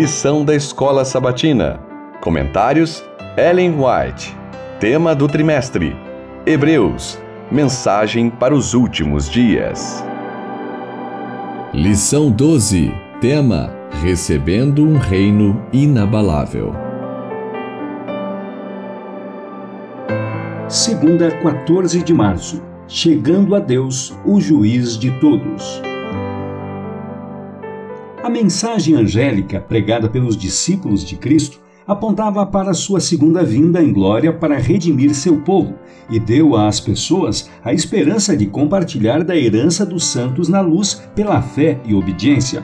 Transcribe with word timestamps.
Lição 0.00 0.44
da 0.44 0.54
Escola 0.54 1.04
Sabatina. 1.04 1.80
Comentários: 2.20 3.02
Ellen 3.36 3.74
White. 3.74 4.32
Tema 4.78 5.12
do 5.12 5.26
trimestre: 5.26 5.96
Hebreus. 6.46 7.18
Mensagem 7.50 8.30
para 8.30 8.54
os 8.54 8.74
últimos 8.74 9.28
dias. 9.28 10.04
Lição 11.74 12.30
12. 12.30 12.94
Tema: 13.20 13.74
Recebendo 14.00 14.84
um 14.84 14.98
reino 14.98 15.60
inabalável. 15.72 16.72
Segunda, 20.68 21.28
14 21.42 22.04
de 22.04 22.14
março. 22.14 22.62
Chegando 22.86 23.56
a 23.56 23.58
Deus, 23.58 24.16
o 24.24 24.40
juiz 24.40 24.96
de 24.96 25.10
todos. 25.18 25.82
A 28.28 28.30
mensagem 28.30 28.94
angélica 28.94 29.58
pregada 29.58 30.06
pelos 30.06 30.36
discípulos 30.36 31.02
de 31.02 31.16
Cristo 31.16 31.58
apontava 31.86 32.44
para 32.44 32.74
sua 32.74 33.00
segunda 33.00 33.42
vinda 33.42 33.82
em 33.82 33.90
glória 33.90 34.30
para 34.30 34.58
redimir 34.58 35.14
seu 35.14 35.38
povo 35.38 35.76
e 36.10 36.20
deu 36.20 36.54
às 36.54 36.78
pessoas 36.78 37.48
a 37.64 37.72
esperança 37.72 38.36
de 38.36 38.44
compartilhar 38.44 39.24
da 39.24 39.34
herança 39.34 39.86
dos 39.86 40.04
santos 40.04 40.46
na 40.46 40.60
luz 40.60 41.02
pela 41.14 41.40
fé 41.40 41.80
e 41.86 41.94
obediência. 41.94 42.62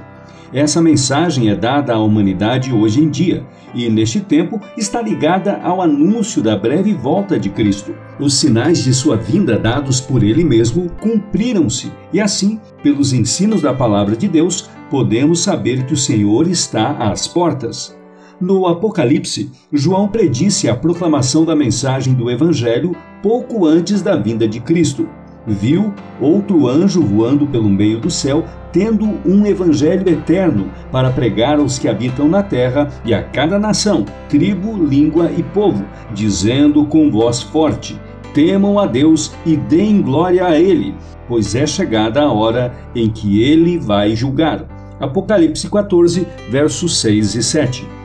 Essa 0.54 0.80
mensagem 0.80 1.50
é 1.50 1.56
dada 1.56 1.94
à 1.94 1.98
humanidade 1.98 2.72
hoje 2.72 3.02
em 3.02 3.10
dia 3.10 3.44
e, 3.74 3.90
neste 3.90 4.20
tempo, 4.20 4.60
está 4.78 5.02
ligada 5.02 5.60
ao 5.60 5.82
anúncio 5.82 6.40
da 6.40 6.56
breve 6.56 6.94
volta 6.94 7.36
de 7.40 7.50
Cristo. 7.50 7.92
Os 8.20 8.34
sinais 8.34 8.84
de 8.84 8.94
sua 8.94 9.16
vinda 9.16 9.58
dados 9.58 10.00
por 10.00 10.22
ele 10.22 10.44
mesmo 10.44 10.88
cumpriram-se 11.00 11.90
e, 12.12 12.20
assim, 12.20 12.60
pelos 12.84 13.12
ensinos 13.12 13.62
da 13.62 13.74
palavra 13.74 14.14
de 14.14 14.28
Deus, 14.28 14.70
podemos 14.88 15.40
saber 15.40 15.86
que 15.86 15.94
o 15.94 15.96
Senhor 15.96 16.46
está 16.46 16.92
às 16.98 17.27
portas. 17.27 17.98
No 18.41 18.68
Apocalipse, 18.68 19.50
João 19.72 20.06
predisse 20.06 20.68
a 20.68 20.77
proclamação 20.77 21.44
da 21.44 21.56
mensagem 21.56 22.14
do 22.14 22.30
Evangelho 22.30 22.94
pouco 23.20 23.66
antes 23.66 24.02
da 24.02 24.14
vinda 24.14 24.46
de 24.46 24.61
Cristo. 24.61 25.08
Viu 25.47 25.92
outro 26.20 26.67
anjo 26.69 27.03
voando 27.03 27.47
pelo 27.47 27.69
meio 27.69 28.00
do 28.00 28.11
céu, 28.11 28.45
tendo 28.73 29.05
um 29.27 29.45
evangelho 29.47 30.09
eterno 30.09 30.70
para 30.91 31.11
pregar 31.11 31.59
aos 31.59 31.78
que 31.78 31.89
habitam 31.89 32.28
na 32.28 32.42
terra 32.42 32.89
e 33.05 33.12
a 33.12 33.23
cada 33.23 33.59
nação, 33.59 34.05
tribo, 34.28 34.77
língua 34.77 35.31
e 35.36 35.42
povo, 35.42 35.84
dizendo 36.14 36.86
com 36.86 37.11
voz 37.11 37.42
forte: 37.42 37.98
Temam 38.33 38.78
a 38.78 38.86
Deus 38.86 39.34
e 39.45 39.56
deem 39.56 40.01
glória 40.01 40.47
a 40.47 40.59
Ele, 40.59 40.95
pois 41.28 41.55
é 41.55 41.67
chegada 41.67 42.23
a 42.23 42.33
hora 42.33 42.75
em 42.95 43.11
que 43.11 43.42
Ele 43.42 43.79
vai 43.79 44.17
julgar. 44.17 44.64
Apocalipse 44.98 45.69
14, 45.69 46.27
versos 46.51 47.01
6 47.01 47.34
e 47.34 47.42
7. 47.42 48.03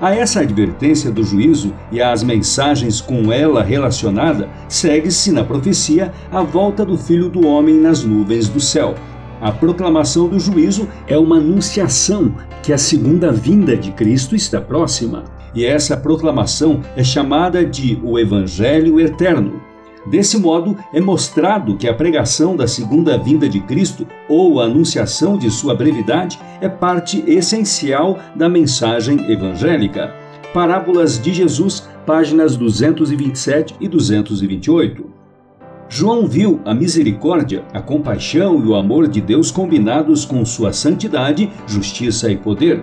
A 0.00 0.14
essa 0.14 0.40
advertência 0.40 1.10
do 1.10 1.22
juízo 1.22 1.74
e 1.92 2.00
às 2.00 2.22
mensagens 2.22 3.02
com 3.02 3.30
ela 3.30 3.62
relacionada, 3.62 4.48
segue-se 4.66 5.30
na 5.30 5.44
profecia 5.44 6.10
a 6.32 6.42
volta 6.42 6.86
do 6.86 6.96
Filho 6.96 7.28
do 7.28 7.46
Homem 7.46 7.74
nas 7.74 8.02
nuvens 8.02 8.48
do 8.48 8.58
céu. 8.58 8.94
A 9.42 9.52
proclamação 9.52 10.26
do 10.26 10.40
juízo 10.40 10.88
é 11.06 11.18
uma 11.18 11.36
anunciação 11.36 12.34
que 12.62 12.72
a 12.72 12.78
segunda 12.78 13.30
vinda 13.30 13.76
de 13.76 13.92
Cristo 13.92 14.34
está 14.34 14.58
próxima. 14.58 15.24
E 15.54 15.66
essa 15.66 15.98
proclamação 15.98 16.80
é 16.96 17.04
chamada 17.04 17.62
de 17.62 18.00
o 18.02 18.18
Evangelho 18.18 18.98
Eterno. 18.98 19.69
Desse 20.10 20.36
modo, 20.38 20.76
é 20.92 21.00
mostrado 21.00 21.76
que 21.76 21.86
a 21.86 21.94
pregação 21.94 22.56
da 22.56 22.66
segunda 22.66 23.16
vinda 23.16 23.48
de 23.48 23.60
Cristo 23.60 24.04
ou 24.28 24.60
a 24.60 24.64
anunciação 24.64 25.38
de 25.38 25.48
sua 25.52 25.72
brevidade 25.72 26.36
é 26.60 26.68
parte 26.68 27.22
essencial 27.28 28.18
da 28.34 28.48
mensagem 28.48 29.30
evangélica. 29.30 30.12
Parábolas 30.52 31.16
de 31.16 31.32
Jesus, 31.32 31.88
páginas 32.04 32.56
227 32.56 33.76
e 33.80 33.86
228. 33.86 35.06
João 35.88 36.26
viu 36.26 36.60
a 36.64 36.74
misericórdia, 36.74 37.64
a 37.72 37.80
compaixão 37.80 38.58
e 38.64 38.66
o 38.66 38.74
amor 38.74 39.06
de 39.06 39.20
Deus 39.20 39.52
combinados 39.52 40.24
com 40.24 40.44
sua 40.44 40.72
santidade, 40.72 41.48
justiça 41.68 42.28
e 42.32 42.36
poder 42.36 42.82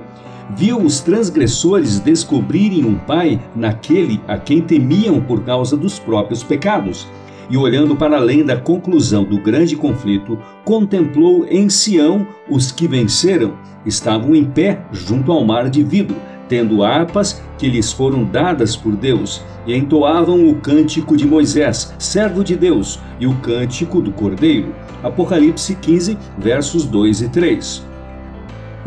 viu 0.56 0.80
os 0.80 1.00
transgressores 1.00 2.00
descobrirem 2.00 2.86
um 2.86 2.96
pai 2.96 3.40
naquele 3.56 4.22
a 4.28 4.38
quem 4.38 4.62
temiam 4.62 5.22
por 5.22 5.44
causa 5.44 5.76
dos 5.76 6.00
próprios 6.00 6.44
pecados. 6.44 7.08
E 7.50 7.56
olhando 7.56 7.96
para 7.96 8.18
além 8.18 8.44
da 8.44 8.58
conclusão 8.58 9.24
do 9.24 9.40
grande 9.42 9.76
conflito, 9.76 10.38
contemplou 10.66 11.46
em 11.50 11.70
Sião 11.70 12.28
os 12.50 12.72
que 12.72 12.88
venceram, 12.88 13.54
estavam 13.86 14.36
em 14.36 14.44
pé 14.44 14.86
junto 14.92 15.32
ao 15.32 15.46
mar 15.46 15.70
de 15.70 15.82
vidro, 15.82 16.16
tendo 16.50 16.84
harpas 16.84 17.42
que 17.58 17.70
lhes 17.70 17.92
foram 17.92 18.24
dadas 18.26 18.76
por 18.76 18.96
Deus, 18.96 19.42
e 19.66 19.76
entoavam 19.76 20.50
o 20.50 20.56
cântico 20.56 21.16
de 21.16 21.26
Moisés, 21.26 21.94
servo 21.98 22.44
de 22.44 22.56
Deus, 22.56 23.00
e 23.20 23.28
o 23.28 23.36
cântico 23.36 24.02
do 24.02 24.12
Cordeiro. 24.12 24.74
Apocalipse 25.04 25.76
15, 25.76 26.18
versos 26.38 26.86
2 26.86 27.22
e 27.22 27.30
3. 27.30 27.87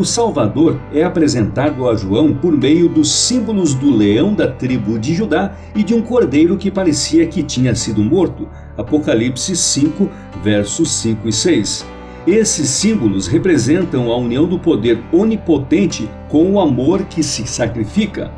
O 0.01 0.05
Salvador 0.07 0.81
é 0.95 1.05
apresentado 1.05 1.87
a 1.87 1.95
João 1.95 2.33
por 2.33 2.57
meio 2.57 2.89
dos 2.89 3.13
símbolos 3.13 3.75
do 3.75 3.95
leão 3.95 4.33
da 4.33 4.49
tribo 4.49 4.99
de 4.99 5.13
Judá 5.15 5.53
e 5.75 5.83
de 5.83 5.93
um 5.93 6.01
cordeiro 6.01 6.57
que 6.57 6.71
parecia 6.71 7.27
que 7.27 7.43
tinha 7.43 7.75
sido 7.75 8.03
morto. 8.03 8.49
Apocalipse 8.79 9.55
5, 9.55 10.09
versos 10.43 10.91
5 10.91 11.29
e 11.29 11.33
6. 11.35 11.87
Esses 12.27 12.71
símbolos 12.71 13.27
representam 13.27 14.11
a 14.11 14.17
união 14.17 14.47
do 14.47 14.59
poder 14.59 14.99
onipotente 15.13 16.09
com 16.31 16.51
o 16.51 16.59
amor 16.59 17.03
que 17.03 17.23
se 17.23 17.47
sacrifica. 17.47 18.33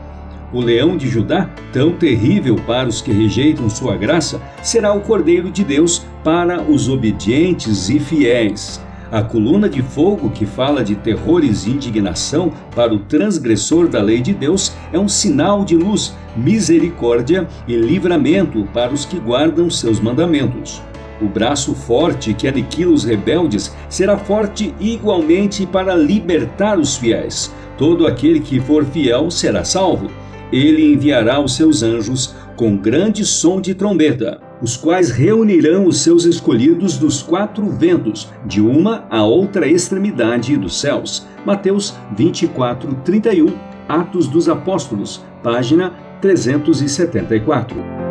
O 0.53 0.61
leão 0.61 0.97
de 0.97 1.06
Judá, 1.06 1.49
tão 1.73 1.93
terrível 1.93 2.56
para 2.67 2.89
os 2.89 3.00
que 3.00 3.12
rejeitam 3.12 3.71
sua 3.71 3.97
graça, 3.97 4.43
será 4.65 4.93
o 4.93 5.00
cordeiro 5.00 5.49
de 5.49 5.62
Deus 5.62 6.05
para 6.25 6.61
os 6.61 6.89
obedientes 6.89 7.89
e 7.89 8.00
fiéis. 8.00 8.81
A 9.12 9.23
coluna 9.23 9.69
de 9.69 9.83
fogo 9.83 10.31
que 10.31 10.47
fala 10.47 10.83
de 10.83 10.95
terrores 10.95 11.67
e 11.67 11.71
indignação 11.71 12.50
para 12.75 12.95
o 12.95 13.00
transgressor 13.00 13.87
da 13.87 14.00
lei 14.00 14.23
de 14.23 14.33
Deus 14.33 14.73
é 14.91 14.99
um 14.99 15.06
sinal 15.06 15.67
de 15.67 15.77
luz, 15.77 16.17
misericórdia 16.34 17.47
e 17.69 17.77
livramento 17.77 18.67
para 18.73 18.91
os 18.91 19.05
que 19.05 19.19
guardam 19.21 19.69
seus 19.69 20.00
mandamentos. 20.00 20.81
O 21.21 21.27
braço 21.27 21.75
forte 21.75 22.33
que 22.33 22.49
aniquila 22.49 22.95
os 22.95 23.05
rebeldes 23.05 23.77
será 23.87 24.17
forte 24.17 24.75
igualmente 24.81 25.67
para 25.67 25.94
libertar 25.94 26.79
os 26.79 26.97
fiéis. 26.97 27.55
Todo 27.77 28.06
aquele 28.06 28.41
que 28.41 28.61
for 28.61 28.83
fiel 28.83 29.31
será 29.31 29.62
salvo. 29.62 30.11
Ele 30.53 30.93
enviará 30.93 31.41
os 31.41 31.57
seus 31.57 31.83
anjos 31.83 32.35
com 32.57 32.77
grande 32.77 33.25
som 33.25 33.61
de 33.61 33.75
trombeta 33.75 34.41
os 34.63 34.77
quais 34.77 35.11
reunirão 35.11 35.87
os 35.87 36.01
seus 36.01 36.25
escolhidos 36.25 36.97
dos 36.97 37.21
quatro 37.21 37.69
ventos, 37.69 38.31
de 38.47 38.61
uma 38.61 39.05
a 39.11 39.25
outra 39.25 39.67
extremidade 39.67 40.57
dos 40.57 40.81
céus. 40.81 41.27
Mateus 41.45 41.95
24, 42.17 42.95
31, 43.05 43.53
Atos 43.89 44.29
dos 44.29 44.49
Apóstolos, 44.49 45.23
página 45.43 45.93
374. 46.21 48.02